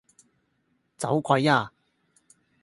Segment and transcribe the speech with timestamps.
[0.97, 1.71] 走鬼吖